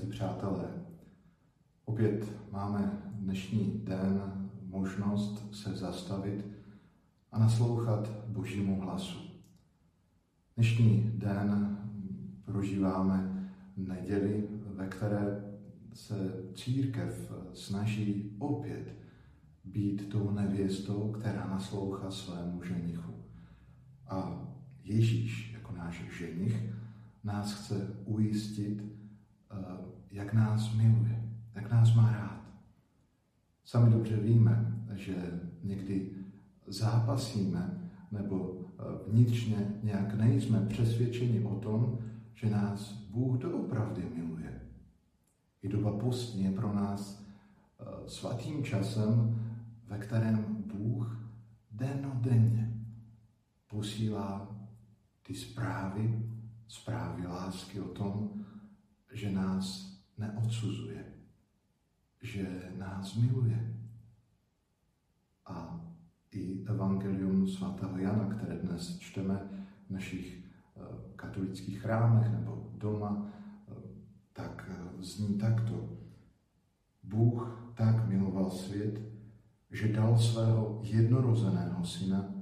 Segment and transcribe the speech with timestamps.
[0.00, 0.68] drazí přátelé,
[1.84, 4.22] opět máme dnešní den
[4.62, 6.44] možnost se zastavit
[7.32, 9.18] a naslouchat Božímu hlasu.
[10.56, 11.78] Dnešní den
[12.44, 15.44] prožíváme neděli, ve které
[15.92, 18.94] se církev snaží opět
[19.64, 23.14] být tou nevěstou, která naslouchá svému ženichu.
[24.06, 24.46] A
[24.84, 26.62] Ježíš jako náš ženich
[27.24, 28.82] nás chce ujistit,
[29.50, 29.89] eh,
[30.20, 31.22] jak nás miluje,
[31.54, 32.40] jak nás má rád.
[33.64, 35.14] Sami dobře víme, že
[35.62, 36.10] někdy
[36.66, 41.98] zápasíme nebo eh, vnitřně nějak nejsme přesvědčeni o tom,
[42.34, 44.60] že nás Bůh doopravdy miluje.
[45.62, 49.40] I doba postní je pro nás eh, svatým časem,
[49.86, 51.30] ve kterém Bůh
[51.70, 52.84] denodenně
[53.66, 54.56] posílá
[55.22, 56.30] ty zprávy,
[56.68, 58.30] zprávy lásky o tom,
[59.12, 59.89] že nás
[62.30, 63.74] že nás miluje.
[65.46, 65.80] A
[66.30, 69.34] i evangelium svatého Jana, které dnes čteme
[69.86, 70.80] v našich eh,
[71.16, 73.74] katolických chrámech nebo doma, eh,
[74.32, 75.98] tak eh, zní takto.
[77.02, 79.00] Bůh tak miloval svět,
[79.70, 82.34] že dal svého jednorozeného syna,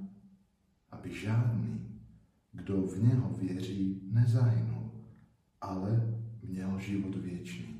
[0.91, 2.01] aby žádný,
[2.51, 4.91] kdo v něho věří, nezahynul,
[5.61, 7.79] ale měl život věčný.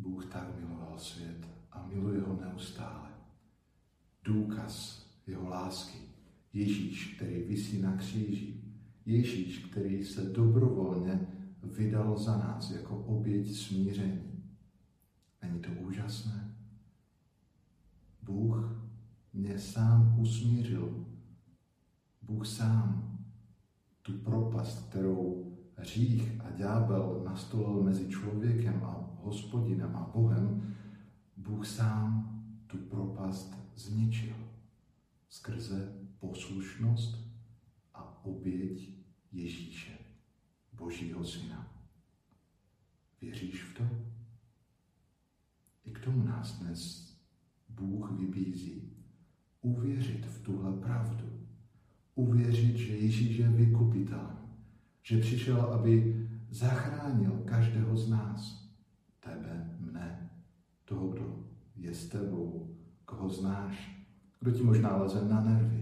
[0.00, 3.08] Bůh tak miloval svět a miluje ho neustále.
[4.24, 5.98] Důkaz jeho lásky.
[6.52, 8.60] Ježíš, který visí na kříži.
[9.06, 11.26] Ježíš, který se dobrovolně
[11.62, 14.44] vydal za nás jako oběť smíření.
[15.42, 16.54] Není to úžasné?
[18.22, 18.86] Bůh
[19.32, 21.06] mě sám usmířil
[22.22, 23.18] Bůh sám
[24.02, 28.59] tu propast, kterou hřích a ďábel nastolil mezi člověkem
[36.20, 37.18] poslušnost
[37.94, 38.90] a oběť
[39.32, 39.98] Ježíše,
[40.72, 41.72] Božího Syna.
[43.20, 43.84] Věříš v to?
[45.84, 47.12] I k tomu nás dnes
[47.68, 48.92] Bůh vybízí.
[49.62, 51.40] Uvěřit v tuhle pravdu
[52.20, 54.38] uvěřit, že Ježíš je vykupitelem,
[55.02, 58.70] že přišel, aby zachránil každého z nás,
[59.20, 60.30] tebe, mne,
[60.84, 61.44] toho, kdo
[61.76, 64.04] je s tebou, koho znáš,
[64.40, 65.79] kdo ti možná leze na nervy.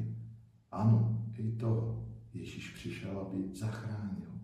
[3.20, 4.40] Aby zachránil.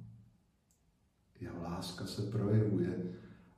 [1.40, 3.14] Jeho láska se projevuje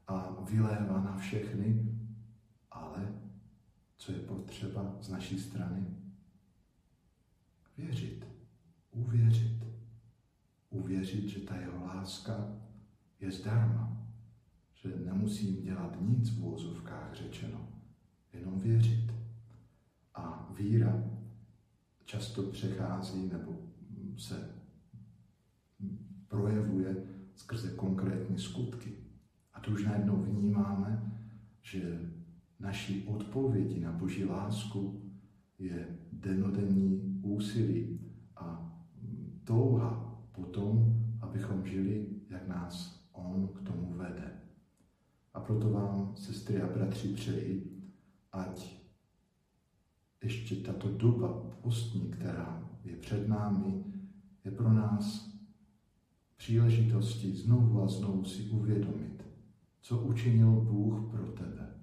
[0.06, 1.98] a vylévá na všechny,
[2.70, 3.12] ale
[3.96, 5.86] co je potřeba z naší strany?
[7.78, 8.26] Věřit.
[8.90, 9.64] Uvěřit.
[10.70, 12.48] Uvěřit, že ta jeho láska
[13.20, 14.06] je zdarma.
[14.74, 17.68] Že nemusím dělat nic v úvozovkách řečeno.
[18.32, 19.12] Jenom věřit.
[20.14, 21.04] A víra
[22.04, 23.58] často přechází nebo
[24.16, 24.56] se
[26.36, 26.96] projevuje
[27.34, 28.92] skrze konkrétní skutky.
[29.54, 31.12] A to už najednou vnímáme,
[31.62, 32.00] že
[32.60, 35.02] naší odpovědi na Boží lásku
[35.58, 38.00] je denodenní úsilí
[38.36, 38.72] a
[39.44, 44.32] touha potom, abychom žili, jak nás On k tomu vede.
[45.34, 47.82] A proto vám, sestry a bratři, přeji,
[48.32, 48.82] ať
[50.22, 51.28] ještě tato doba
[51.62, 53.84] postní, která je před námi,
[54.44, 55.35] je pro nás
[56.46, 59.24] příležitosti znovu a znovu si uvědomit,
[59.80, 61.74] co učinil Bůh pro tebe.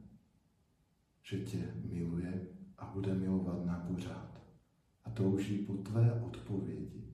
[1.24, 2.48] Že tě miluje
[2.78, 4.42] a bude milovat na pořád.
[5.06, 7.13] A touží po tvé odpovědi,